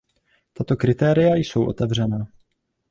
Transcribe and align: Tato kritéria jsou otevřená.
Tato 0.53 0.75
kritéria 0.77 1.35
jsou 1.35 1.65
otevřená. 1.65 2.27